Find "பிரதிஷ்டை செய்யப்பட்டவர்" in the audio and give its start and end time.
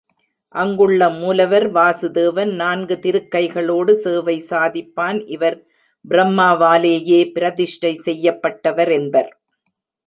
7.37-8.93